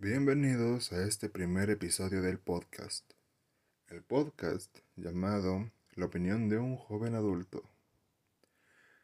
[0.00, 3.04] Bienvenidos a este primer episodio del podcast.
[3.88, 7.68] El podcast llamado La opinión de un joven adulto.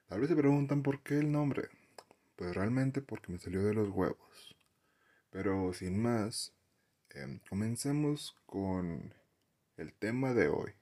[0.06, 1.68] Tal vez se preguntan por qué el nombre.
[2.36, 4.54] Pues realmente porque me salió de los huevos.
[5.30, 6.52] Pero sin más,
[7.10, 9.12] em, comencemos con
[9.76, 10.74] el tema de hoy.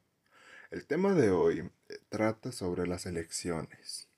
[0.70, 4.08] El tema de hoy eh, trata sobre las elecciones.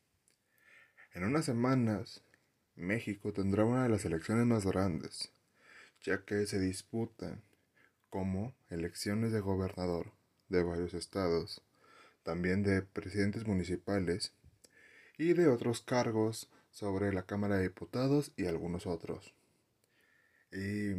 [1.12, 2.20] En unas semanas,
[2.74, 5.30] México tendrá una de las elecciones más grandes,
[6.04, 7.42] ya que se disputan
[8.10, 10.12] como elecciones de gobernador
[10.48, 11.62] de varios estados,
[12.22, 14.32] también de presidentes municipales
[15.18, 19.34] y de otros cargos sobre la Cámara de Diputados y algunos otros.
[20.52, 20.94] Y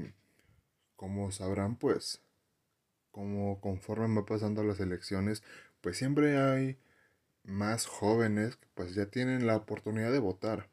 [0.96, 2.22] como sabrán, pues,
[3.12, 5.44] como conforme va pasando las elecciones,
[5.82, 6.78] pues siempre hay
[7.44, 10.68] más jóvenes que pues ya tienen la oportunidad de votar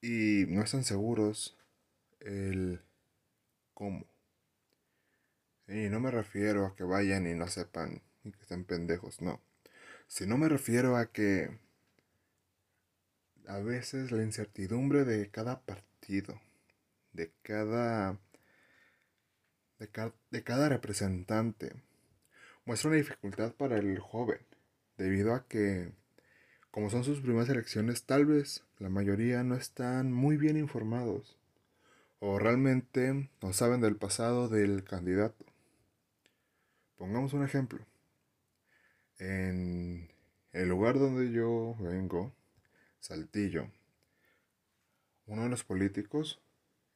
[0.00, 1.56] y no están seguros
[2.20, 2.80] el
[3.74, 4.06] cómo.
[5.68, 9.40] Y no me refiero a que vayan y no sepan y que estén pendejos, no.
[10.06, 11.58] Sino me refiero a que
[13.46, 16.40] a veces la incertidumbre de cada partido,
[17.12, 18.18] de cada
[19.78, 21.72] de, cada representante
[22.64, 24.40] muestra una dificultad para el joven,
[24.96, 25.92] debido a que,
[26.70, 31.38] como son sus primeras elecciones, tal vez la mayoría no están muy bien informados
[32.26, 35.44] o realmente no saben del pasado del candidato.
[36.96, 37.84] Pongamos un ejemplo.
[39.18, 40.10] En
[40.52, 42.32] el lugar donde yo vengo,
[42.98, 43.70] Saltillo,
[45.26, 46.40] uno de los políticos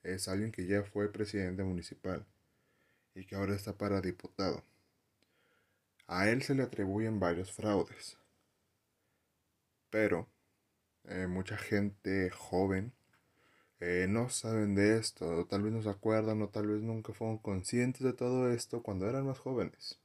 [0.02, 2.24] es alguien que ya fue presidente municipal
[3.14, 4.62] y que ahora está para diputado.
[6.06, 8.16] A él se le atribuyen varios fraudes.
[9.90, 10.26] Pero
[11.04, 12.94] eh, mucha gente joven
[13.80, 17.12] eh, no saben de esto, o tal vez no se acuerdan, o tal vez nunca
[17.12, 19.98] fueron conscientes de todo esto cuando eran más jóvenes.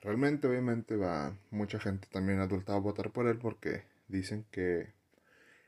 [0.00, 4.92] Realmente, obviamente, va mucha gente también adulta a votar por él porque dicen que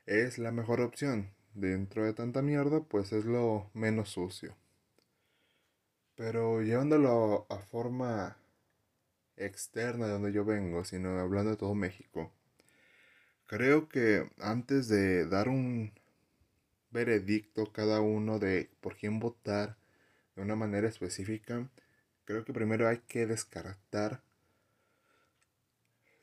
[0.07, 1.31] es la mejor opción.
[1.55, 4.57] Dentro de tanta mierda, pues es lo menos sucio.
[6.17, 8.37] Pero llevándolo a forma
[9.37, 12.33] externa de donde yo vengo, sino hablando de todo México,
[13.47, 15.93] creo que antes de dar un
[16.93, 19.77] veredicto cada uno de por quién votar
[20.37, 21.69] de una manera específica,
[22.25, 24.23] creo que primero hay que descartar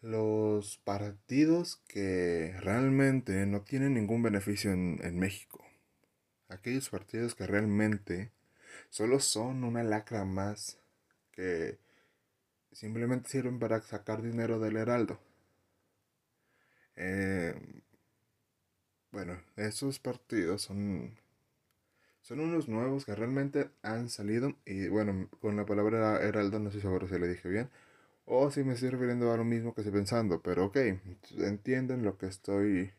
[0.01, 5.65] los partidos que realmente no tienen ningún beneficio en, en México.
[6.47, 8.31] Aquellos partidos que realmente
[8.89, 10.77] solo son una lacra más
[11.31, 11.77] que
[12.71, 15.19] simplemente sirven para sacar dinero del heraldo.
[16.95, 17.55] Eh,
[19.11, 21.17] bueno, esos partidos son,
[22.21, 26.81] son unos nuevos que realmente han salido y bueno, con la palabra heraldo no sé
[26.81, 27.69] seguro si le dije bien
[28.25, 30.77] o si me estoy refiriendo a lo mismo que estoy pensando, pero ok,
[31.37, 32.91] entienden lo que estoy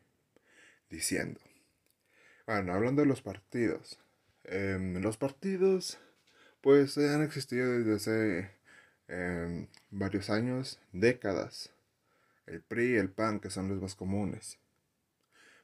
[0.89, 1.39] diciendo.
[2.45, 3.97] Bueno, hablando de los partidos,
[4.43, 5.99] Em, los partidos,
[6.61, 8.51] pues han existido desde hace
[9.07, 11.71] em, varios años, décadas.
[12.47, 14.59] El PRI y el PAN, que son los más comunes.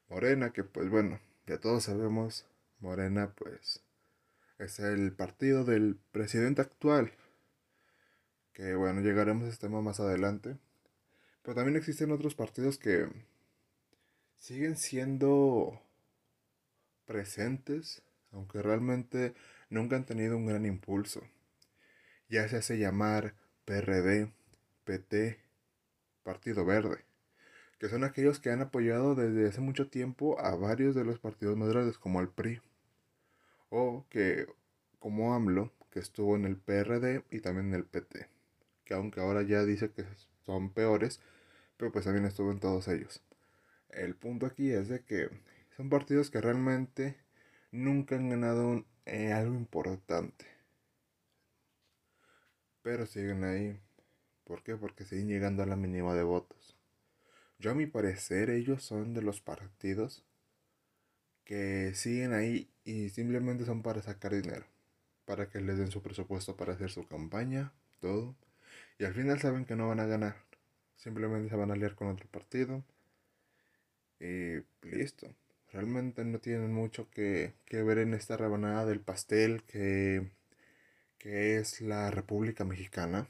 [0.09, 2.45] Morena, que pues bueno, ya todos sabemos,
[2.79, 3.84] Morena pues
[4.59, 7.13] es el partido del presidente actual.
[8.53, 10.57] Que bueno, llegaremos a este tema más adelante.
[11.44, 13.07] Pero también existen otros partidos que
[14.38, 15.81] siguen siendo
[17.06, 18.01] presentes
[18.31, 19.34] aunque realmente
[19.69, 21.22] nunca han tenido un gran impulso.
[22.29, 23.35] Ya se hace llamar
[23.66, 24.31] PRD,
[24.84, 25.39] PT,
[26.24, 27.03] Partido Verde,
[27.79, 31.57] que son aquellos que han apoyado desde hace mucho tiempo a varios de los partidos
[31.57, 32.61] más grandes como el PRI,
[33.69, 34.47] o que
[34.99, 38.27] como AMLO, que estuvo en el PRD y también en el PT,
[38.85, 40.05] que aunque ahora ya dice que
[40.45, 41.21] son peores,
[41.77, 43.21] pero pues también estuvo en todos ellos.
[43.89, 45.29] El punto aquí es de que
[45.75, 47.17] son partidos que realmente
[47.71, 50.45] nunca han ganado eh, algo importante.
[52.81, 53.79] Pero siguen ahí.
[54.44, 54.75] ¿Por qué?
[54.77, 56.76] Porque siguen llegando a la mínima de votos.
[57.59, 60.24] Yo a mi parecer ellos son de los partidos
[61.44, 64.65] que siguen ahí y simplemente son para sacar dinero.
[65.25, 68.36] Para que les den su presupuesto para hacer su campaña, todo.
[69.00, 70.36] Y al final saben que no van a ganar.
[70.95, 72.83] Simplemente se van a liar con otro partido.
[74.19, 74.57] Y
[74.88, 75.33] listo
[75.71, 80.30] realmente no tienen mucho que, ver en esta rebanada del pastel que,
[81.19, 83.27] que es la República Mexicana.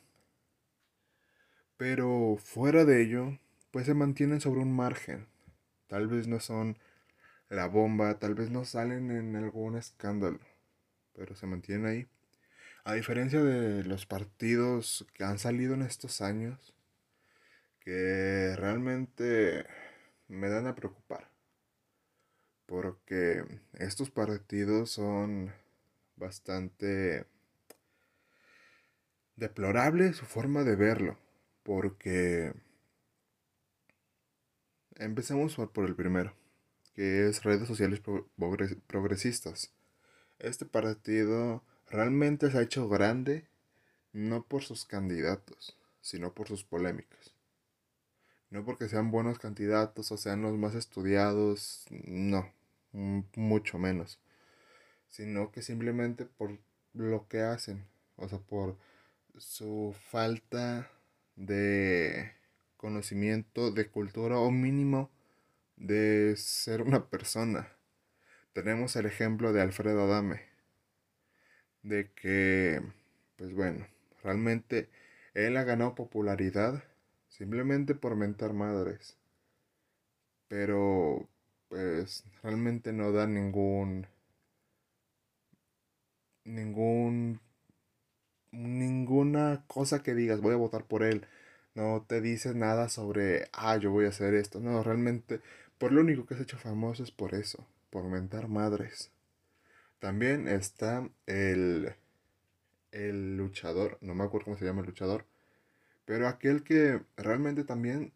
[1.78, 3.38] Pero fuera de ello,
[3.72, 5.28] pues se mantienen sobre un margen.
[5.88, 6.78] Tal vez no son
[7.50, 10.40] la bomba, tal vez no salen en algún escándalo.
[11.14, 12.08] pero se mantienen ahí.
[12.86, 16.76] A diferencia de los partidos que han salido en estos años,
[17.80, 19.66] que realmente
[20.28, 21.30] me dan a preocupar.
[22.66, 23.44] Porque
[23.74, 25.54] estos partidos son
[26.18, 27.26] bastante
[29.36, 31.18] deplorable su forma de verlo.
[31.64, 32.54] Porque
[35.00, 36.34] empecemos por el primero,
[36.94, 38.02] que es redes sociales
[38.88, 39.72] progresistas.
[40.40, 43.48] Este partido realmente se ha hecho grande
[44.14, 47.34] no por sus candidatos, sino por sus polémicas.
[48.50, 52.52] No porque sean buenos candidatos o sean los más estudiados, no,
[52.92, 54.20] mucho menos.
[55.10, 56.58] Sino que simplemente por
[56.94, 57.86] lo que hacen,
[58.16, 58.78] o sea, por
[59.38, 60.90] su falta
[61.36, 62.32] de
[62.88, 65.12] conocimiento, de cultura o mínimo
[65.76, 67.68] de ser una persona.
[68.54, 70.44] Tenemos el ejemplo de Alfredo Adame,
[71.84, 72.82] de que,
[73.36, 73.86] pues bueno,
[74.24, 74.90] realmente
[75.34, 76.82] él ha ganado popularidad
[77.28, 79.18] simplemente por mentar madres.
[80.48, 81.28] Pero,
[81.68, 84.08] pues, realmente no da ningún,
[86.46, 87.42] ningún,
[88.52, 91.28] ninguna cosa que digas, voy a votar por él.
[91.78, 94.60] No te dice nada sobre, ah, yo voy a hacer esto.
[94.60, 95.42] No, realmente,
[95.78, 99.12] por lo único que has hecho famoso es por eso, por mentar madres.
[100.00, 101.94] También está el,
[102.92, 105.26] el luchador, no me acuerdo cómo se llama el luchador,
[106.06, 108.12] pero aquel que realmente también,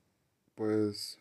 [0.55, 1.19] pues,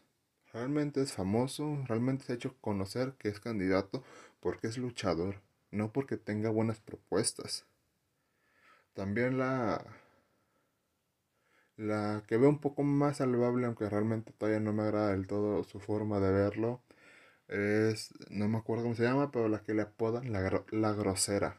[0.53, 4.03] realmente es famoso, realmente se ha hecho conocer que es candidato
[4.41, 7.67] porque es luchador, no porque tenga buenas propuestas.
[8.95, 9.85] También la,
[11.81, 15.65] la que veo un poco más salvable, aunque realmente todavía no me agrada del todo
[15.65, 16.83] su forma de verlo,
[17.49, 21.59] es, no me acuerdo cómo se llama, pero la que le apodan la, la grosera.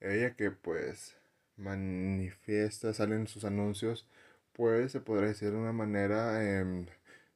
[0.00, 1.16] Ella que pues
[1.56, 4.06] manifiesta, salen sus anuncios,
[4.52, 6.86] pues se podría decir de una manera em,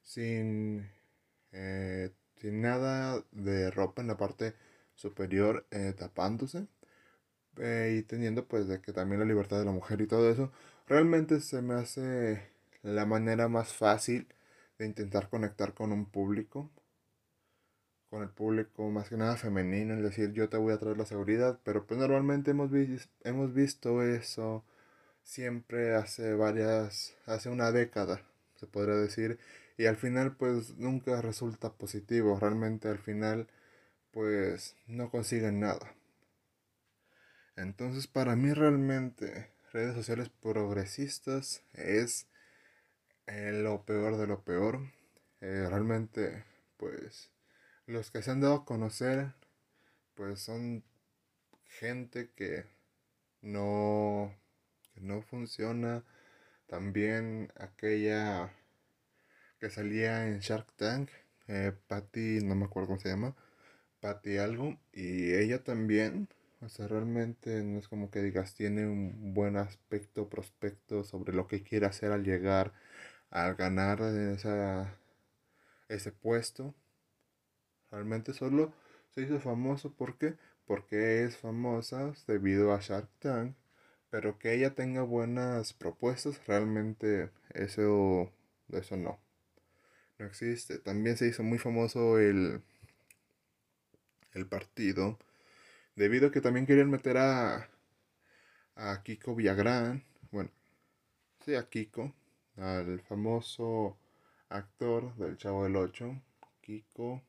[0.02, 0.88] sin,
[1.52, 4.54] eh, sin nada de ropa en la parte
[4.94, 6.66] superior eh, tapándose
[7.58, 10.52] eh, y teniendo pues de que también la libertad de la mujer y todo eso,
[10.88, 12.50] realmente se me hace
[12.82, 14.28] la manera más fácil
[14.78, 16.70] de intentar conectar con un público
[18.10, 21.04] con el público más que nada femenino, es decir, yo te voy a traer la
[21.06, 22.70] seguridad, pero pues normalmente hemos,
[23.24, 24.64] hemos visto eso
[25.22, 28.22] siempre hace varias, hace una década,
[28.56, 29.38] se podría decir,
[29.76, 33.48] y al final pues nunca resulta positivo, realmente al final
[34.12, 35.94] pues no consiguen nada.
[37.56, 42.26] Entonces para mí realmente redes sociales progresistas es
[43.26, 44.80] eh, lo peor de lo peor.
[45.40, 46.44] Eh, realmente
[46.76, 47.30] pues
[47.86, 49.32] los que se han dado a conocer,
[50.14, 50.84] pues son
[51.68, 52.64] gente que
[53.42, 54.34] no,
[54.94, 56.04] que no funciona.
[56.66, 58.52] También aquella
[59.58, 61.10] que salía en Shark Tank,
[61.48, 63.34] eh, Patty, no me acuerdo cómo se llama,
[64.00, 66.28] Patty algo, y ella también,
[66.60, 71.46] o sea, realmente no es como que digas, tiene un buen aspecto, prospecto sobre lo
[71.46, 72.72] que quiere hacer al llegar,
[73.30, 74.00] al ganar
[75.88, 76.74] ese puesto.
[77.90, 78.72] Realmente solo
[79.10, 80.36] se hizo famoso porque
[80.66, 83.56] porque es famosa debido a Shark Tank,
[84.10, 88.32] pero que ella tenga buenas propuestas, realmente eso
[88.72, 89.18] eso no.
[90.18, 90.78] No existe.
[90.78, 92.62] También se hizo muy famoso el
[94.32, 95.18] el partido
[95.98, 97.68] debido a que también querían meter a
[98.76, 100.50] a Kiko Villagrán, bueno,
[101.44, 102.14] sí, a Kiko,
[102.56, 103.98] al famoso
[104.50, 106.22] actor del Chavo del Ocho,
[106.62, 107.22] Kiko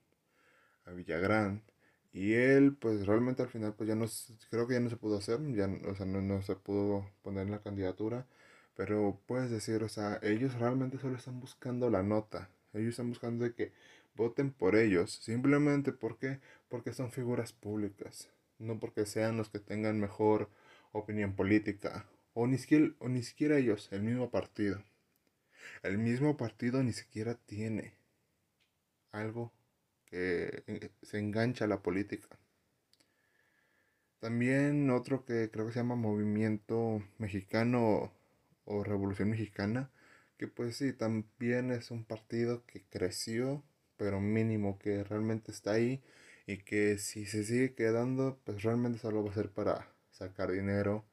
[0.88, 1.64] Villagrán.
[2.12, 4.06] Y él, pues realmente al final, pues ya no,
[4.50, 7.46] creo que ya no se pudo hacer, ya, o sea, no, no se pudo poner
[7.46, 8.26] en la candidatura.
[8.76, 12.50] Pero puedes decir, o sea, ellos realmente solo están buscando la nota.
[12.74, 13.72] Ellos están buscando que
[14.16, 15.12] voten por ellos.
[15.14, 18.30] Simplemente porque, porque son figuras públicas.
[18.60, 20.50] No porque sean los que tengan mejor
[20.92, 22.06] opinión política.
[22.34, 24.84] O ni siquiera, o ni siquiera ellos, el mismo partido.
[25.84, 27.94] El mismo partido ni siquiera tiene
[29.12, 29.52] algo
[30.06, 32.38] que eh, se engancha a la política.
[34.20, 38.12] También otro que creo que se llama Movimiento Mexicano
[38.66, 39.90] o Revolución Mexicana,
[40.38, 43.64] que pues sí, también es un partido que creció,
[43.98, 46.02] pero mínimo que realmente está ahí
[46.50, 51.06] y que si se sigue quedando, pues realmente solo va a ser para sacar dinero.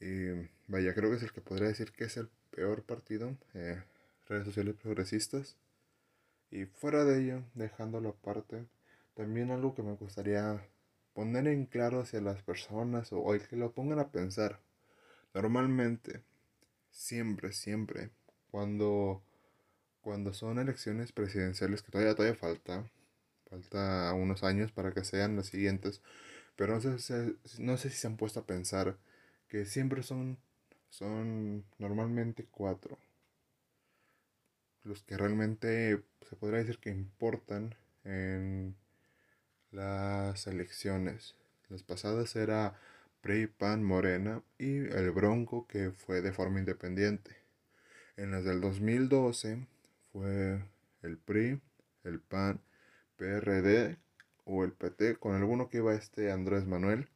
[0.00, 3.82] Y vaya, creo que es el que podría decir que es el peor partido, eh,
[4.26, 5.58] redes sociales progresistas.
[6.50, 8.64] Y fuera de ello, dejándolo aparte,
[9.12, 10.66] también algo que me gustaría
[11.12, 14.60] poner en claro hacia las personas o, que lo pongan a pensar.
[15.34, 16.22] Normalmente,
[16.90, 18.08] siempre, siempre,
[18.50, 19.22] cuando,
[20.00, 22.90] cuando son elecciones presidenciales, que todavía, todavía falta,
[23.52, 26.00] falta unos años para que sean las siguientes,
[26.56, 28.96] pero no sé, no sé si se han puesto a pensar
[29.48, 30.38] que siempre son,
[30.90, 32.98] son normalmente cuatro
[34.84, 38.74] los que realmente se podría decir que importan en
[39.70, 41.36] las elecciones.
[41.68, 42.74] Las pasadas era
[43.20, 47.36] PRI, PAN, Morena y el Bronco que fue de forma independiente.
[48.16, 49.66] En las del 2012
[50.12, 50.64] fue
[51.02, 51.60] el PRI,
[52.04, 52.60] el PAN,
[53.22, 53.98] PRD
[54.44, 57.08] o el PT, con alguno que iba este Andrés Manuel.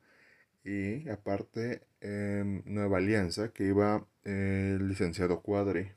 [0.62, 5.90] Y aparte en Nueva Alianza que iba el licenciado Cuadri.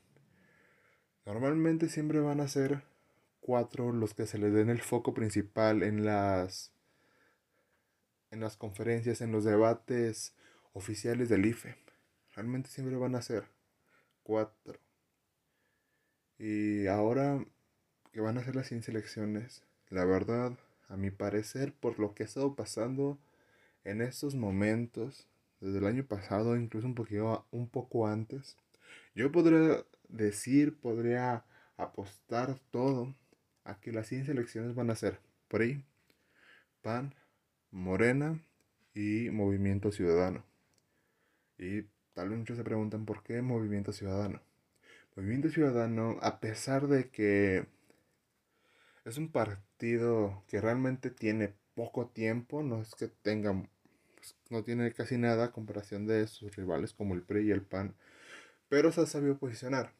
[1.26, 2.82] Normalmente siempre van a ser
[3.40, 6.72] cuatro los que se les den el foco principal en las
[8.32, 10.34] en las conferencias, en los debates
[10.72, 11.76] oficiales del IFE.
[12.34, 13.44] Realmente siempre van a ser
[14.22, 14.78] cuatro.
[16.38, 17.44] Y ahora
[18.12, 20.52] que van a ser las 100 selecciones, la verdad,
[20.88, 23.18] a mi parecer, por lo que ha estado pasando
[23.84, 25.26] en estos momentos,
[25.60, 28.56] desde el año pasado, incluso un, poquito, un poco antes,
[29.14, 31.44] yo podría decir, podría
[31.76, 33.14] apostar todo
[33.64, 35.18] a que las 100 selecciones van a ser
[35.48, 35.84] PRI,
[36.82, 37.14] PAN,
[37.70, 38.40] Morena
[38.94, 40.44] y Movimiento Ciudadano.
[41.58, 41.82] Y
[42.14, 44.40] tal vez muchos se preguntan por qué Movimiento Ciudadano.
[45.16, 47.66] Movimiento Ciudadano, a pesar de que
[49.04, 53.52] es un partido que realmente tiene poco tiempo, no es que tenga,
[54.14, 57.62] pues, no tiene casi nada a comparación de sus rivales como el PRI y el
[57.62, 57.94] PAN,
[58.68, 59.92] pero se ha sabido posicionar.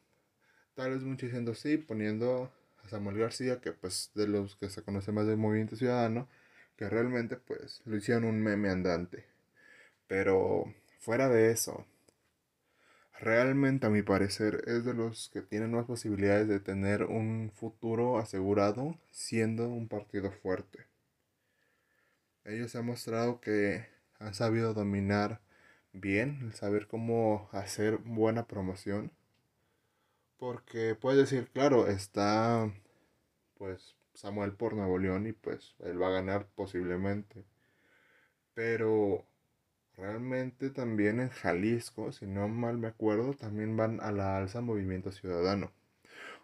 [0.75, 2.51] Tal vez muchos diciendo sí, poniendo
[2.83, 6.27] a Samuel García, que pues de los que se conoce más del movimiento ciudadano,
[6.77, 9.25] que realmente pues lo hicieron un meme andante.
[10.07, 10.65] Pero
[10.99, 11.85] fuera de eso,
[13.21, 18.17] realmente a mi parecer es de los que tienen más posibilidades de tener un futuro
[18.17, 20.87] asegurado siendo un partido fuerte.
[22.43, 23.85] Ellos han mostrado que
[24.19, 25.39] han sabido dominar
[25.93, 29.11] bien, saber cómo hacer buena promoción.
[30.37, 32.71] Porque puedes decir, claro, está
[33.55, 37.45] pues Samuel por Nuevo León y pues él va a ganar posiblemente.
[38.55, 39.25] Pero
[40.01, 45.11] realmente también en Jalisco, si no mal me acuerdo, también van a la alza Movimiento
[45.11, 45.71] Ciudadano.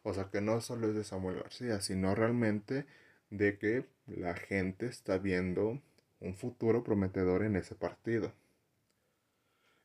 [0.03, 2.85] O sea que no solo es de Samuel García, sino realmente
[3.31, 5.81] de que la gente está viendo
[6.19, 8.31] un futuro prometedor en ese partido.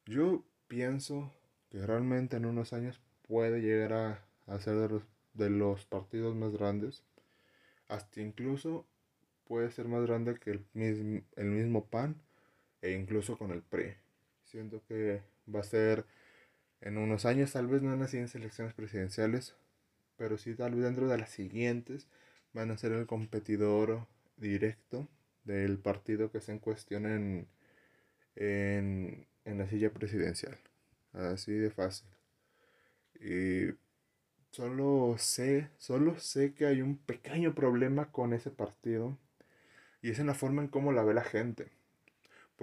[0.05, 1.33] Yo pienso
[1.71, 5.02] que realmente en unos años puede llegar a, ser de los,
[5.33, 7.05] de los partidos más grandes
[7.88, 8.85] hasta incluso
[9.49, 12.17] puede ser más grande que el el mismo PAN
[12.83, 13.95] e incluso con el PRI.
[14.45, 15.23] Siento que
[15.55, 16.05] va a ser
[16.81, 19.55] en unos años, tal vez no en las siguientes elecciones presidenciales,
[20.17, 22.09] pero sí tal vez dentro de las siguientes
[22.55, 25.09] van a ser el competidor directo
[25.45, 27.49] del partido que se en cuestión en,
[28.37, 30.59] en, en la silla presidencial.
[31.12, 32.09] Así de fácil.
[33.21, 33.73] Y
[34.53, 39.19] Solo sé, solo sé que hay un pequeño problema con ese partido.
[40.03, 41.73] Y es en la forma en cómo la ve la gente.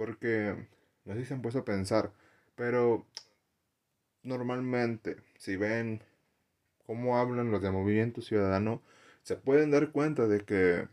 [0.00, 0.56] Porque,
[1.04, 2.14] no sé si se han puesto a pensar,
[2.54, 3.06] pero
[4.22, 6.02] normalmente, si ven
[6.86, 8.80] cómo hablan los de Movimiento Ciudadano,
[9.22, 10.88] se pueden dar cuenta de que,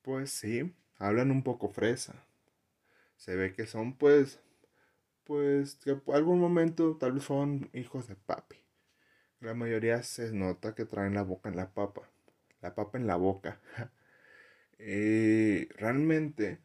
[0.00, 2.14] pues sí, hablan un poco fresa.
[3.18, 4.40] Se ve que son, pues,
[5.24, 8.56] pues, que algún momento tal vez son hijos de papi.
[9.40, 12.08] La mayoría se nota que traen la boca en la papa.
[12.62, 13.60] La papa en la boca.
[14.78, 16.60] y realmente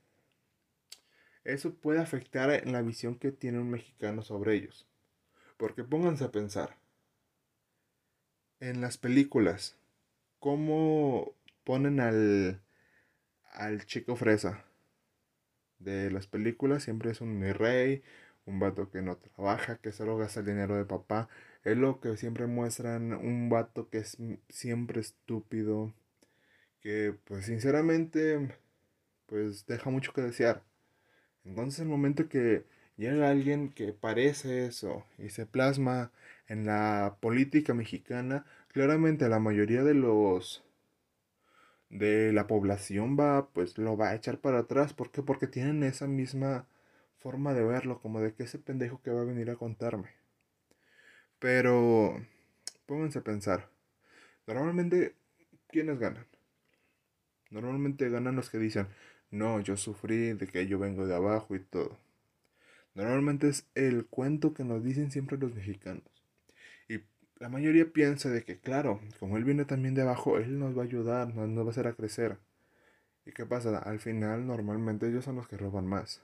[1.46, 4.88] eso puede afectar en la visión que tiene un mexicano sobre ellos.
[5.58, 6.78] Porque pónganse a pensar.
[8.60, 9.78] En las películas,
[10.40, 11.34] ¿cómo
[11.64, 12.62] ponen al,
[13.54, 14.66] al chico fresa?
[15.80, 18.04] De las películas siempre es un rey,
[18.46, 21.30] un vato que no trabaja, que solo gasta el dinero de papá.
[21.64, 24.18] Es lo que siempre muestran, un vato que es
[24.50, 25.94] siempre estúpido,
[26.82, 28.58] que pues sinceramente
[29.28, 30.64] pues deja mucho que desear.
[31.46, 32.66] Entonces el momento que
[32.98, 36.12] llega alguien que parece eso y se plasma
[36.48, 40.64] en la política mexicana, claramente la mayoría de los
[41.90, 45.22] de la población va pues lo va a echar para atrás, ¿por qué?
[45.24, 46.68] Porque tienen esa misma
[47.18, 50.10] forma de verlo, como de que ese pendejo que va a venir a contarme.
[51.40, 52.22] Pero
[52.86, 53.70] pónganse a pensar.
[54.48, 55.16] Normalmente,
[55.70, 56.28] ¿quiénes ganan?
[57.50, 58.88] Normalmente ganan los que dicen,
[59.36, 61.98] no, yo sufrí de que yo vengo de abajo y todo.
[62.96, 66.04] Normalmente es el cuento que nos dicen siempre los mexicanos.
[66.88, 67.02] Y
[67.40, 70.84] la mayoría piensa de que, claro, como él viene también de abajo, él nos va
[70.84, 72.38] a ayudar, nos, va a hacer a crecer.
[73.26, 73.78] ¿Y qué pasa?
[73.80, 76.22] Al final, normalmente ellos son los que roban más.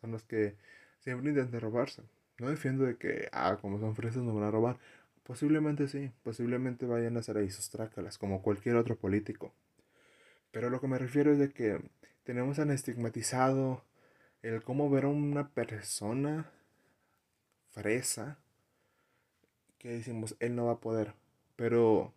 [0.00, 0.54] Son los que
[1.00, 2.02] siempre intentan robarse.
[2.38, 4.78] No defiendo de que, ah, como son fresas, no van a robar.
[5.24, 9.52] Posiblemente sí, posiblemente vayan a hacer ahí sus trácalas, como cualquier otro político.
[10.52, 11.80] Pero lo que me refiero es de que
[12.24, 13.82] tenemos tan estigmatizado
[14.42, 16.50] el cómo ver a una persona
[17.70, 18.38] fresa
[19.78, 21.14] que decimos, él no va a poder.
[21.56, 22.12] Pero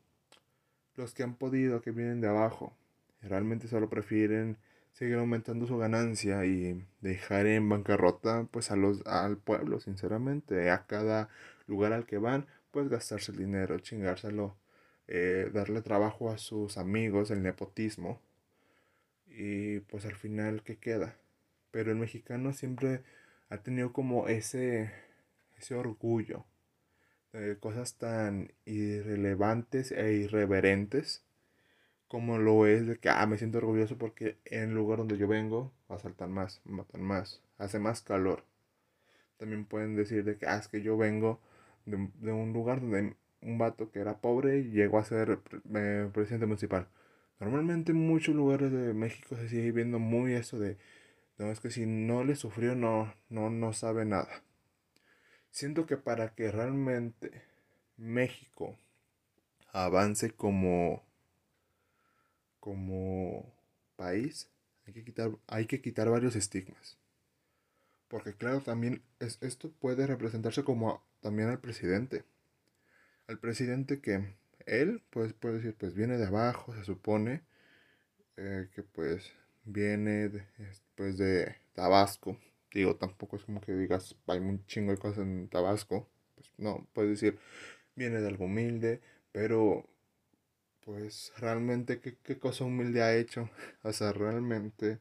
[0.95, 2.73] los que han podido, que vienen de abajo,
[3.21, 4.57] realmente solo prefieren
[4.93, 10.87] seguir aumentando su ganancia y dejar en bancarrota pues a los al pueblo sinceramente a
[10.87, 11.29] cada
[11.67, 14.55] lugar al que van pues gastarse el dinero chingárselo
[15.07, 18.19] eh, darle trabajo a sus amigos el nepotismo
[19.29, 21.17] y pues al final qué queda
[21.71, 23.03] pero el mexicano siempre
[23.49, 24.91] ha tenido como ese
[25.57, 26.45] ese orgullo
[27.33, 31.23] de cosas tan irrelevantes e irreverentes
[32.07, 35.27] como lo es de que, ah, me siento orgulloso porque en el lugar donde yo
[35.27, 38.43] vengo asaltan más, matan más, hace más calor.
[39.37, 41.41] También pueden decir de que, ah, es que yo vengo
[41.85, 41.97] de,
[42.31, 45.39] un lugar donde un vato que era pobre llegó a ser
[45.75, 46.87] eh, presidente municipal.
[47.39, 50.77] Normalmente en muchos lugares de México se sigue viendo muy eso de,
[51.37, 54.43] no, es que si no le sufrió no, no, no sabe nada.
[55.51, 57.43] Siento que para que realmente
[57.97, 58.77] México
[59.71, 61.05] avance como
[62.59, 63.53] como
[63.95, 64.49] país
[64.85, 66.97] hay que quitar, hay que quitar varios estigmas.
[68.07, 72.23] Porque claro, también es, esto puede representarse como también al presidente.
[73.27, 74.33] Al presidente que
[74.67, 77.43] él pues, puede decir, pues viene de abajo, se supone
[78.37, 79.33] eh, que pues
[79.65, 80.43] viene de,
[80.95, 82.37] pues, de Tabasco.
[82.73, 86.07] Digo, tampoco es como que digas, hay un chingo de cosas en Tabasco.
[86.35, 87.39] Pues no, puedes decir,
[87.95, 89.87] viene de algo humilde, pero
[90.85, 93.49] pues realmente qué, cosa humilde ha hecho.
[93.83, 94.99] O sea, realmente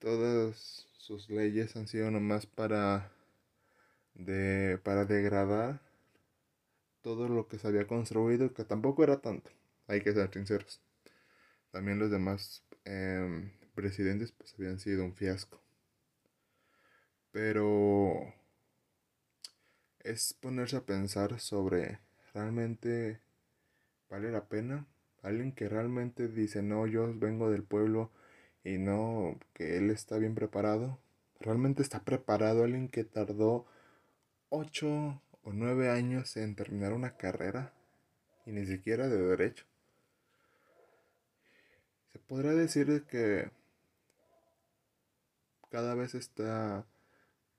[0.00, 3.12] todas sus leyes han sido nomás para
[4.14, 5.80] de para degradar
[7.06, 9.52] todo lo que se había construido, que tampoco era tanto,
[9.86, 10.80] hay que ser sinceros.
[11.70, 15.62] También los demás em, presidentes pues habían sido un fiasco.
[17.30, 18.34] Pero
[20.00, 22.00] es ponerse a pensar sobre
[22.34, 23.20] realmente
[24.10, 24.84] vale la pena
[25.22, 28.10] Alguien que realmente dice, no, yo vengo del pueblo
[28.64, 30.98] y no, que él está bien preparado.
[31.38, 33.66] Realmente está preparado alguien que tardó
[34.50, 37.72] 8 o 9 años en terminar una carrera
[38.44, 39.64] y ni siquiera de derecho.
[42.12, 43.50] Se podría decir que
[45.70, 46.84] cada vez está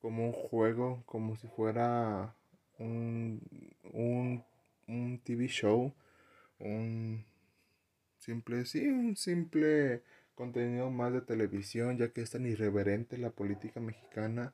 [0.01, 2.35] como un juego, como si fuera
[2.77, 3.41] un,
[3.93, 4.43] un,
[4.87, 5.91] un TV show,
[6.59, 7.25] un
[8.27, 10.03] Simple, sí, un simple
[10.35, 14.53] contenido más de televisión, ya que es tan irreverente la política mexicana.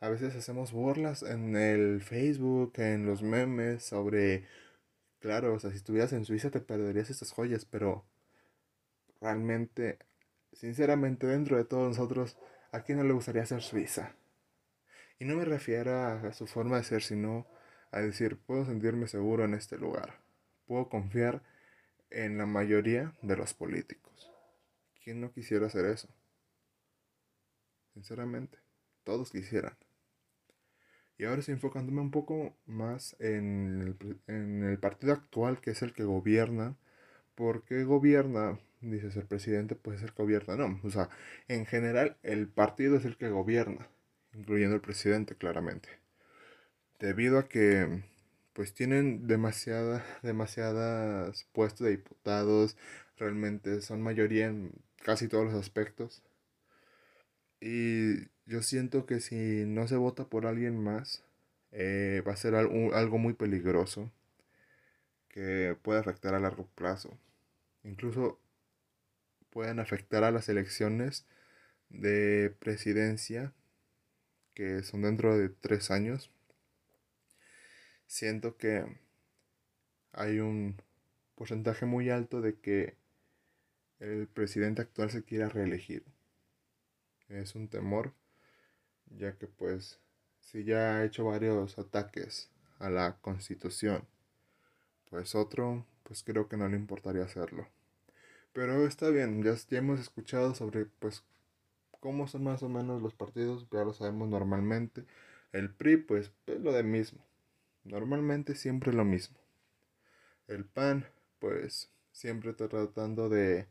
[0.00, 4.46] A veces hacemos burlas en el Facebook, en los memes sobre,
[5.18, 8.04] claro, o sea, si estuvieras en Suiza te perderías estas joyas, pero
[9.20, 9.98] realmente,
[10.52, 12.36] sinceramente, dentro de todos nosotros,
[12.72, 14.14] ¿a quién no le gustaría ser Suiza?
[15.18, 17.46] Y no me refiero a su forma de ser, sino
[17.90, 20.18] a decir, puedo sentirme seguro en este lugar,
[20.66, 21.42] puedo confiar
[22.10, 24.30] en la mayoría de los políticos.
[25.02, 26.08] ¿Quién no quisiera hacer eso?
[27.92, 28.63] Sinceramente,
[29.04, 29.76] todos quisieran.
[31.16, 36.04] Y ahora estoy enfocándome un poco más en el, partido actual, que es el que
[36.04, 36.76] gobierna.
[37.34, 38.58] ¿Por qué gobierna?
[38.80, 40.56] Dices, el presidente puede ser que gobierna.
[40.56, 41.08] No, o sea,
[41.48, 43.88] en general el partido es el que gobierna,
[44.34, 45.88] incluyendo el presidente, claramente.
[46.98, 48.02] Debido a que
[48.54, 52.76] pues tienen demasiada, demasiadas puestos de diputados,
[53.18, 56.22] realmente son mayoría en casi todos los aspectos.
[57.60, 61.22] Y yo siento que si no se vota por alguien más,
[61.72, 64.10] eh, va a ser algo, algo muy peligroso
[65.28, 67.18] que puede afectar a largo plazo.
[67.84, 68.38] Incluso
[69.50, 71.26] pueden afectar a las elecciones
[71.90, 73.52] de presidencia
[74.54, 76.30] que son dentro de tres años
[78.06, 78.84] siento que
[80.12, 80.76] hay un
[81.34, 82.96] porcentaje muy alto de que
[84.00, 86.04] el presidente actual se quiera reelegir.
[87.28, 88.12] Es un temor,
[89.18, 89.98] ya que pues
[90.40, 94.04] si ya ha hecho varios ataques a la constitución,
[95.10, 97.68] pues otro, pues creo que no le importaría hacerlo.
[98.52, 101.24] Pero está bien, ya, ya hemos escuchado sobre pues
[102.00, 105.04] cómo son más o menos los partidos, ya lo sabemos normalmente.
[105.52, 107.24] El PRI pues es lo de mismo.
[107.84, 109.38] Normalmente siempre lo mismo.
[110.48, 111.06] El PAN
[111.38, 113.66] pues siempre tratando de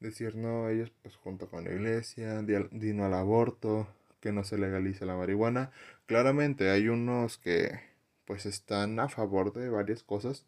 [0.00, 3.88] decir no, ellos pues junto con la iglesia, dino al aborto,
[4.24, 5.70] que no se legalice la marihuana.
[6.06, 7.78] Claramente hay unos que
[8.24, 10.46] pues están a favor de varias cosas.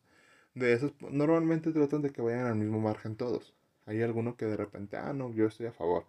[0.55, 3.55] De esos normalmente tratan de que vayan al mismo margen todos.
[3.85, 6.07] Hay alguno que de repente, ah, no, yo estoy a favor.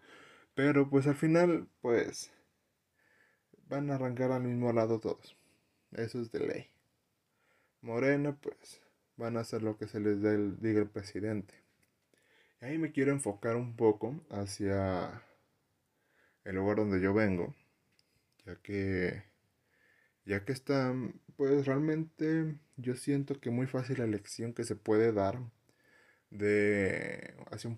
[0.56, 2.32] Pero pues al final, pues
[3.67, 5.36] van a arrancar al mismo lado todos.
[5.91, 6.69] Eso es de ley.
[7.82, 8.82] Morena, pues
[9.17, 11.53] van a hacer lo que se les diga el presidente.
[12.62, 15.21] Y ahí me quiero enfocar un poco hacia
[16.48, 17.56] el lugar donde yo vengo,
[18.46, 19.24] ya que
[20.26, 20.94] ya que está
[21.38, 25.40] pues realmente yo siento que muy fácil la elección que se puede dar
[26.32, 27.78] de hacia un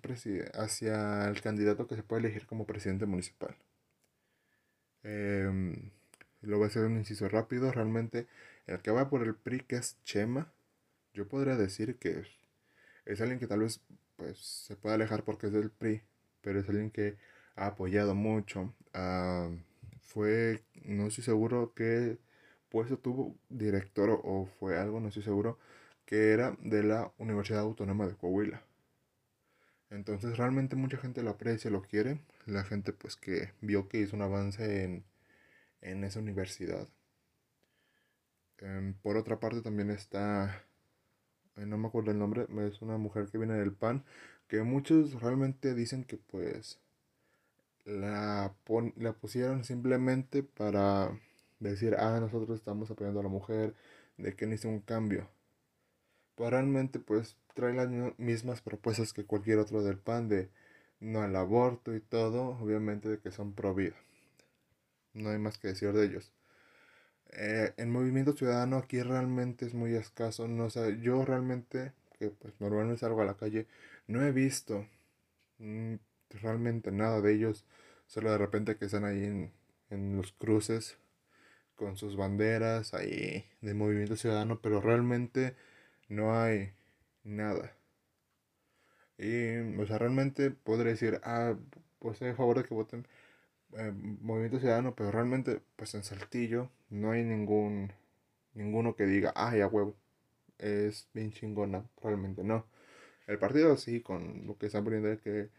[0.54, 3.56] hacia el candidato que se puede elegir como presidente municipal.
[5.02, 5.90] Em,
[6.42, 7.72] lo voy a hacer un inciso rápido.
[7.72, 8.26] Realmente,
[8.66, 10.52] el que va por el PRI, que es Chema,
[11.14, 12.24] yo podría decir que
[13.06, 13.80] es, alguien que tal vez
[14.16, 16.02] pues, se pueda alejar porque es del PRI,
[16.42, 17.16] pero es alguien que
[17.66, 18.74] apoyado mucho.
[18.94, 19.50] Ah,
[20.02, 22.18] fue, no estoy seguro qué
[22.70, 25.58] puesto tuvo director o fue algo, no estoy seguro,
[26.06, 28.62] que era de la Universidad Autónoma de Coahuila.
[29.90, 32.20] Entonces realmente mucha gente lo aprecia, lo quiere.
[32.46, 35.04] La gente pues que vio que hizo un avance en,
[35.82, 36.88] en esa universidad.
[38.58, 40.64] Em, por otra parte también está,
[41.56, 44.04] no me acuerdo el nombre, es una mujer que viene del PAN,
[44.48, 46.80] que muchos realmente dicen que pues
[47.84, 48.54] la,
[48.96, 51.18] la pusieron simplemente para
[51.60, 53.74] decir, ah, nosotros estamos apoyando a la mujer,
[54.18, 55.28] de que necesita un cambio.
[56.34, 57.88] Pues realmente pues trae las
[58.18, 60.50] mismas propuestas que cualquier otro del PAN de
[61.00, 63.94] no al aborto y todo, obviamente de que son pro vida.
[65.14, 66.32] No hay más que decir de ellos.
[67.32, 70.48] Eh, el movimiento ciudadano aquí realmente es muy escaso.
[70.48, 73.66] No sé, yo realmente, que pues normalmente salgo a la calle,
[74.06, 74.86] no he visto
[75.58, 75.94] mm,
[76.30, 77.64] realmente nada de ellos.
[78.06, 79.52] Solo de repente que están ahí en,
[79.90, 80.98] en los cruces
[81.76, 85.56] con sus banderas ahí de movimiento ciudadano, pero realmente
[86.08, 86.72] no hay
[87.24, 87.74] nada.
[89.18, 91.54] Y, o sea, realmente podría decir, ah,
[91.98, 93.06] pues estoy a favor de que voten
[93.78, 97.92] eh, Movimiento Ciudadano, pero realmente, pues en Saltillo no hay ningún,
[98.54, 99.96] ninguno que diga, ah, ya huevo,
[100.58, 102.66] es bien chingona, realmente no.
[103.26, 105.50] El partido sí, con lo que están poniendo es que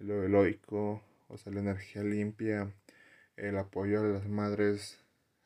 [0.00, 2.72] lo heroico, o sea, la energía limpia,
[3.36, 4.98] el apoyo a las madres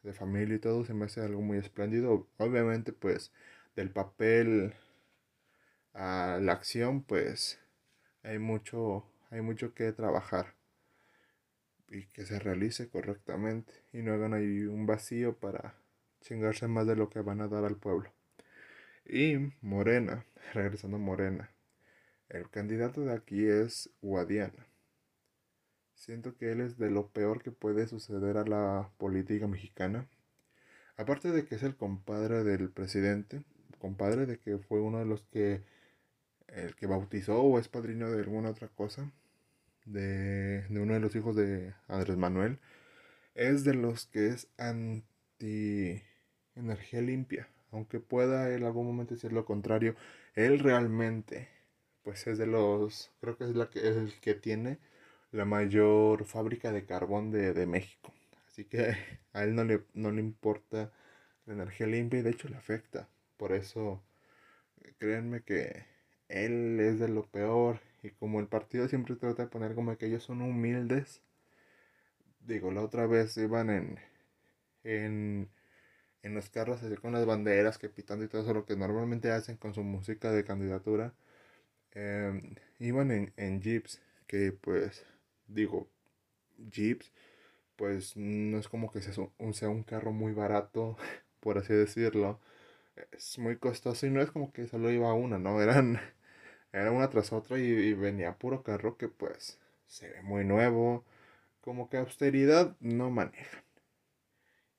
[0.02, 2.28] de familia y todo, se me hace algo muy espléndido.
[2.38, 3.32] Obviamente, pues,
[3.76, 4.74] del papel
[5.94, 7.60] a la acción, pues
[8.22, 10.54] hay mucho, hay mucho que trabajar
[11.88, 15.74] y que se realice correctamente y no hagan ahí un vacío para
[16.20, 18.12] chingarse más de lo que van a dar al pueblo.
[19.06, 21.50] Y Morena, regresando a Morena,
[22.34, 24.66] el candidato de aquí es Guadiana.
[25.94, 30.08] Siento que él es de lo peor que puede suceder a la política mexicana.
[30.96, 33.44] Aparte de que es el compadre del presidente,
[33.78, 35.62] compadre de que fue uno de los que
[36.48, 39.10] el que bautizó o es padrino de alguna otra cosa,
[39.84, 42.58] de, uno de los hijos de Andrés Manuel,
[43.34, 46.02] es de los que es anti
[46.56, 47.48] energía limpia.
[47.70, 49.96] Aunque pueda en algún momento decir lo contrario,
[50.34, 51.48] él realmente,
[52.04, 54.78] pues es de los, creo que es, la que, es el que tiene
[55.32, 58.12] la mayor fábrica de carbón de, de México.
[58.48, 58.96] Así que
[59.34, 60.92] a él no le, no le importa
[61.46, 63.08] la energía limpia y de hecho le afecta.
[63.38, 64.02] Por eso,
[64.98, 65.84] créanme que
[66.28, 67.80] él es de lo peor.
[68.02, 71.22] Y como el partido siempre trata de poner como que ellos son humildes.
[72.40, 73.98] Digo, la otra vez iban en,
[74.84, 75.50] en,
[76.22, 79.30] en los carros así con las banderas que pitando y todo eso, lo que normalmente
[79.32, 81.14] hacen con su música de candidatura.
[81.94, 85.04] Em, iban en, en jeeps, que pues,
[85.46, 85.88] digo,
[86.70, 87.12] jeeps,
[87.76, 90.96] pues no es como que sea un, sea un carro muy barato,
[91.40, 92.40] por así decirlo.
[93.12, 95.62] Es muy costoso y no es como que solo iba una, ¿no?
[95.62, 96.00] Eran
[96.72, 101.04] era una tras otra y, venía puro carro que pues se ve muy nuevo,
[101.62, 103.64] como que austeridad no manejan.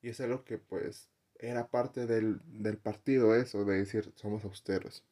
[0.02, 5.04] Y es lo que pues era parte del, del partido eso, de decir somos austeros.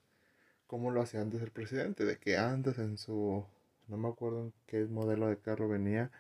[0.67, 3.45] Como lo hacía antes el presidente, de que antes en su,
[3.89, 6.11] no me acuerdo en qué modelo de carro venía,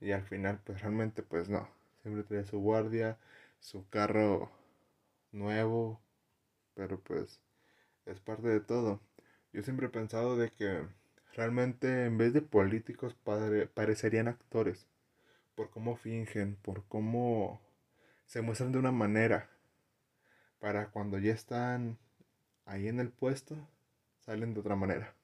[0.00, 1.68] y al final pues realmente pues no,
[2.02, 3.18] siempre tenía su guardia,
[3.60, 4.50] su carro
[5.32, 6.00] nuevo,
[6.74, 7.40] pero pues
[8.06, 9.00] es parte de todo.
[9.52, 10.86] Yo siempre he pensado de que
[11.34, 13.16] realmente en vez de políticos
[13.74, 14.86] parecerían actores,
[15.54, 17.60] por cómo fingen, por cómo
[18.26, 19.50] se muestran de una manera,
[20.60, 21.98] para cuando ya están
[22.64, 23.56] ahí en el puesto,
[24.26, 25.14] salen de otra manera.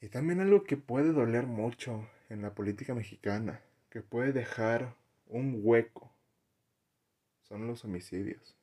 [0.00, 4.96] Y también algo que puede doler mucho en la política mexicana, que puede dejar
[5.26, 6.10] un hueco,
[7.42, 8.56] son los homicidios.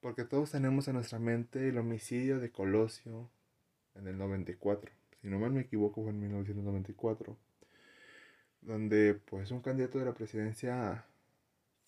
[0.00, 3.30] Porque todos tenemos en nuestra mente el homicidio de Colosio
[3.94, 4.92] en el 94.
[5.22, 7.36] Si no mal me equivoco fue en 1994.
[8.60, 11.06] Donde pues un candidato de la presidencia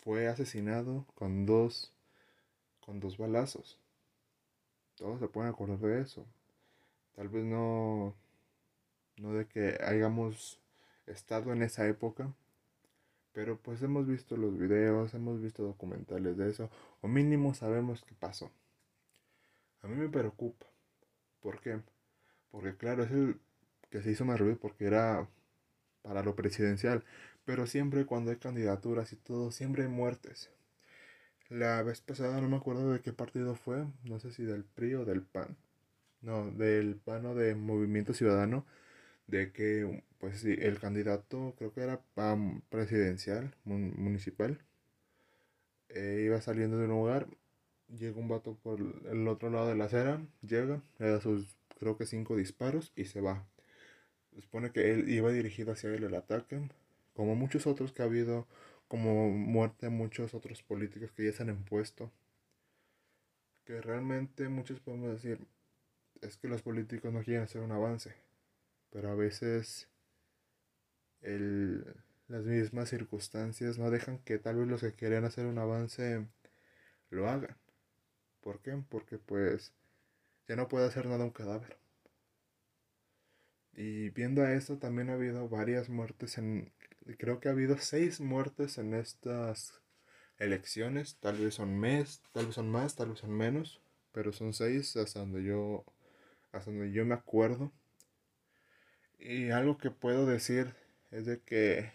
[0.01, 1.93] fue asesinado con dos
[2.79, 3.79] con dos balazos.
[4.99, 6.25] Todos se pueden acordar de eso.
[7.15, 8.15] Tal vez no
[9.17, 10.59] no de que hayamos
[11.07, 12.33] estado en esa época,
[13.33, 16.69] pero pues hemos visto los videos, hemos visto documentales de eso,
[17.01, 18.51] o mínimo sabemos qué pasó.
[19.81, 20.65] A mí me preocupa.
[21.41, 21.81] ¿Por qué?
[22.51, 23.39] Porque claro, es el
[23.89, 25.27] que se hizo más ruido porque era
[26.01, 27.03] para lo presidencial.
[27.45, 30.51] Pero siempre cuando hay candidaturas y todo, siempre hay muertes.
[31.49, 34.95] La vez pasada no me acuerdo de qué partido fue, no sé si del PRI
[34.95, 35.57] o del PAN.
[36.21, 38.65] No, del PAN o de Movimiento Ciudadano
[39.27, 42.01] de que pues sí, el candidato creo que era
[42.69, 44.59] presidencial municipal
[45.89, 47.27] eh, iba saliendo de un lugar
[47.89, 51.97] llega un vato por el otro lado de la acera llega le da sus creo
[51.97, 53.45] que cinco disparos y se va
[54.33, 56.61] se supone que él iba dirigido hacia él el ataque
[57.15, 58.47] como muchos otros que ha habido
[58.89, 62.11] como muerte de muchos otros políticos que ya se han impuesto
[63.63, 65.39] que realmente muchos podemos decir
[66.21, 68.13] es que los políticos no quieren hacer un avance
[68.91, 69.87] pero a veces
[71.21, 76.25] las mismas circunstancias no dejan que tal vez los que quieren hacer un avance
[77.09, 77.57] lo hagan.
[78.41, 78.81] ¿Por qué?
[78.89, 79.73] Porque pues
[80.47, 81.77] ya no puede hacer nada un cadáver.
[83.73, 86.71] Y viendo a esto también ha habido varias muertes en...
[87.17, 89.81] Creo que ha habido seis muertes en estas
[90.37, 91.17] elecciones.
[91.19, 93.81] Tal vez son mes, tal vez son más, tal vez son menos.
[94.11, 95.85] Pero son seis hasta donde yo,
[96.51, 97.71] hasta donde yo me acuerdo.
[99.19, 100.73] Y algo que puedo decir
[101.11, 101.91] es de que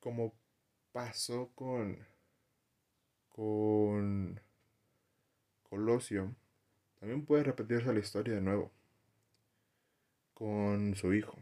[0.00, 0.34] como
[0.92, 1.98] pasó con
[3.30, 4.40] con
[5.62, 6.34] Colosio,
[7.00, 8.70] también puede repetirse la historia de nuevo
[10.34, 11.38] con su hijo.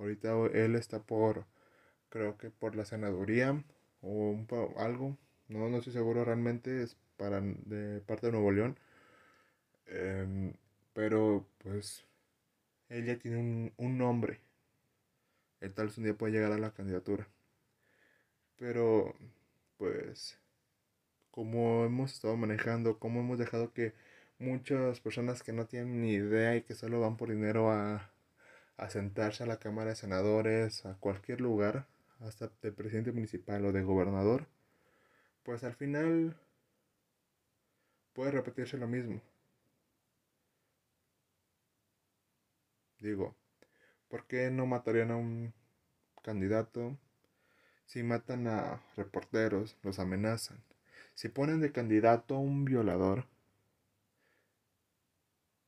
[0.00, 1.46] Ahorita él está por,
[2.10, 3.62] creo que por la senaduría
[4.02, 8.78] o un, algo, no, no estoy seguro realmente, es para de parte de Nuevo León.
[9.86, 10.54] Em,
[10.94, 12.04] pero pues
[12.88, 14.40] ella tiene un, un nombre.
[15.60, 17.28] El tal vez un día puede llegar a la candidatura.
[18.56, 19.14] Pero,
[19.78, 20.38] pues,
[21.30, 23.94] como hemos estado manejando, como hemos dejado que
[24.38, 28.09] muchas personas que no tienen ni idea y que solo van por dinero a,
[28.80, 31.86] a sentarse a la Cámara de Senadores, a cualquier lugar,
[32.20, 34.46] hasta de presidente municipal o de gobernador,
[35.42, 36.34] pues al final
[38.14, 39.20] puede repetirse lo mismo.
[43.00, 43.36] Digo,
[44.08, 45.52] ¿por qué no matarían a un
[46.22, 46.96] candidato?
[47.84, 50.64] Si matan a reporteros, los amenazan.
[51.14, 53.26] Si ponen de candidato a un violador,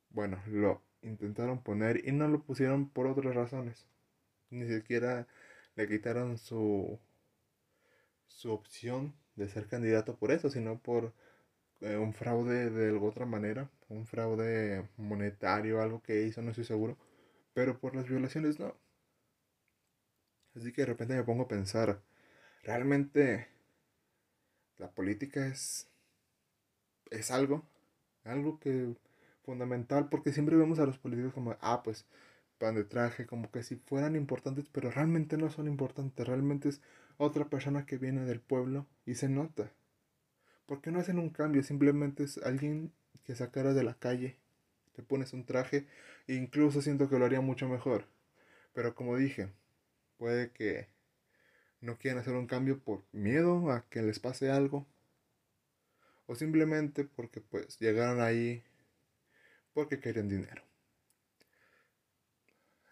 [0.08, 3.86] bueno, lo intentaron poner y no lo pusieron por otras razones.
[4.50, 5.26] Ni siquiera
[5.76, 6.98] le quitaron su,
[8.26, 11.12] su opción de ser candidato por eso, sino por
[11.80, 16.98] eh, un fraude de otra manera, un fraude monetario, algo que hizo, no estoy seguro
[17.54, 18.74] pero por las violaciones no.
[20.54, 22.02] Así que de repente me pongo a pensar,
[22.62, 23.48] realmente
[24.78, 25.88] la política es,
[27.10, 27.64] es algo,
[28.24, 28.94] algo que
[29.44, 32.06] fundamental, porque siempre vemos a los políticos como, ah, pues,
[32.58, 36.80] pan de traje, como que si fueran importantes, pero realmente no son importantes, realmente es
[37.18, 39.72] otra persona que viene del pueblo y se nota.
[40.66, 41.62] ¿Por qué no hacen un cambio?
[41.62, 42.92] Simplemente es alguien
[43.24, 44.36] que sacara de la calle
[44.94, 45.86] te pones un traje
[46.26, 48.06] e incluso siento que lo haría mucho mejor.
[48.74, 49.52] Pero como dije,
[50.18, 50.88] puede que
[51.80, 54.86] no quieran hacer un cambio por miedo a que les pase algo.
[56.26, 58.62] O simplemente porque pues llegaron ahí
[59.72, 60.62] porque querían dinero.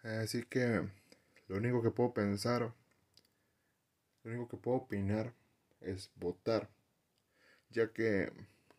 [0.03, 0.87] Así que
[1.47, 2.73] lo único que puedo pensar,
[4.23, 5.33] lo único que puedo opinar
[5.81, 6.69] es votar.
[7.69, 8.31] Ya que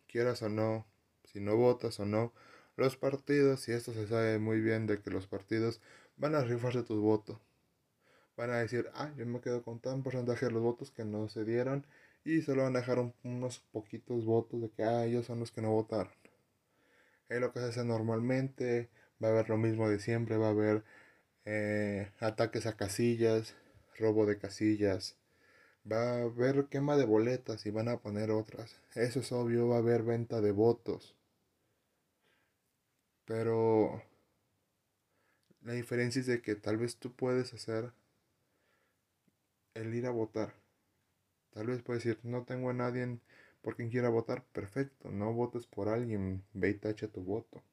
[0.07, 0.85] quieras o no,
[1.25, 2.33] si no votas o no,
[2.75, 5.81] los partidos, y esto se sabe muy bien de que los partidos
[6.17, 7.37] van a rifarse tus votos.
[8.37, 11.29] Van a decir, ah, yo me quedo con tan porcentaje de los votos que no
[11.29, 11.85] se dieron
[12.25, 15.61] y solo van a dejar unos poquitos votos de que, ah, ellos son los que
[15.61, 16.13] no votaron.
[17.33, 18.89] Es lo que se hace normalmente,
[19.21, 20.83] Va a haber lo mismo de siempre, va a haber
[21.45, 23.55] eh, ataques a casillas,
[23.97, 25.17] robo de casillas,
[25.91, 28.79] va a haber quema de boletas y van a poner otras.
[28.95, 31.15] Eso es obvio, va a haber venta de votos.
[33.25, 34.01] Pero
[35.61, 37.91] la diferencia es de que tal vez tú puedes hacer
[39.73, 40.53] el ir a votar.
[41.51, 43.19] Tal vez puedes decir, no tengo a nadie
[43.63, 47.63] por quien quiera votar, perfecto, no votes por alguien, ve y tacha tu voto.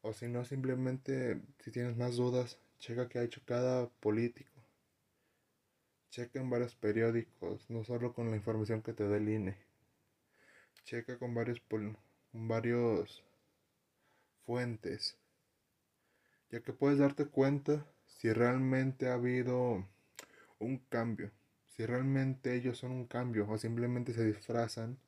[0.00, 4.50] O si no, simplemente, si tienes más dudas, checa qué ha hecho cada político.
[6.10, 9.56] Checa en varios periódicos, no solo con la información que te da el INE.
[10.84, 11.98] Checa con varios, con
[12.32, 13.24] varios
[14.46, 15.18] fuentes,
[16.50, 19.86] ya que puedes darte cuenta si realmente ha habido
[20.58, 21.32] un cambio,
[21.80, 24.98] si realmente ellos son un cambio o simplemente se disfrazan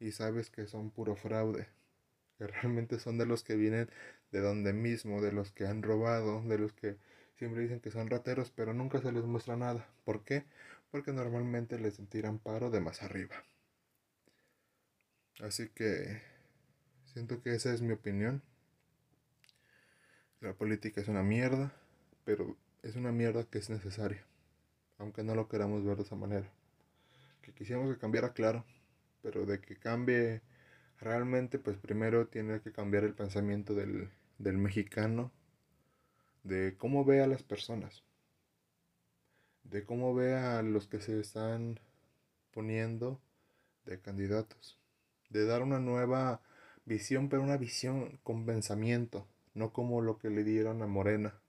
[0.00, 1.68] y sabes que son puro fraude,
[2.36, 3.88] que realmente son de los que vienen
[4.32, 6.96] de donde mismo, de los que han robado, de los que
[7.36, 9.86] siempre dicen que son rateros, pero nunca se les muestra nada.
[10.04, 10.42] ¿Por qué?
[10.90, 13.44] Porque normalmente les tiran paro de más arriba.
[15.38, 16.20] Así que
[17.04, 18.42] siento que esa es mi opinión.
[20.40, 21.72] La política es una mierda,
[22.24, 24.26] pero es una mierda que es necesaria,
[24.98, 26.50] aunque no lo queramos ver de esa manera.
[27.42, 28.64] Que quisiéramos que cambiara, claro,
[29.22, 30.42] pero de que cambie
[31.00, 35.32] realmente, pues primero tiene que cambiar el pensamiento del, del mexicano,
[36.42, 38.04] de cómo ve a las personas,
[39.64, 41.80] de cómo ve a los que se están
[42.52, 43.20] poniendo
[43.84, 44.78] de candidatos,
[45.30, 46.42] de dar una nueva
[46.84, 51.40] visión, pero una visión con pensamiento, no como lo que le dieron a Morena.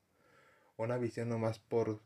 [0.77, 2.01] Una visión nomás por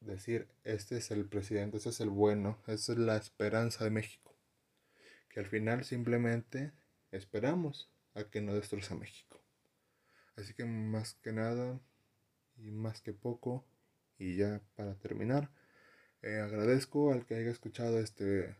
[0.00, 4.34] decir, este es el presidente, este es el bueno, esa es la esperanza de México.
[5.28, 6.72] Que al final simplemente
[7.10, 9.40] esperamos a que no destroza México.
[10.36, 11.80] Así que más que nada
[12.56, 13.64] y más que poco,
[14.18, 15.50] y ya para terminar,
[16.22, 18.56] eh, agradezco al que haya escuchado este,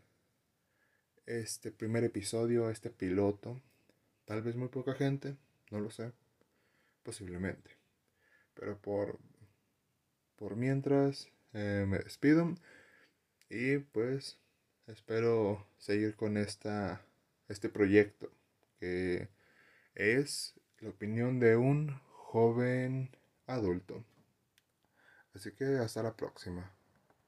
[1.27, 3.61] este primer episodio, este piloto.
[4.25, 5.37] Tal vez muy poca gente,
[5.71, 6.13] no lo sé
[7.09, 7.71] posiblemente.
[8.53, 9.19] Pero por,
[10.39, 12.55] por mientras eh, me despido
[13.51, 14.39] y pues
[14.87, 17.03] espero seguir con esta,
[17.49, 18.31] este proyecto
[18.79, 19.29] que
[19.95, 23.11] es la opinión de un joven
[23.47, 24.05] adulto.
[25.35, 26.78] Así que hasta la próxima.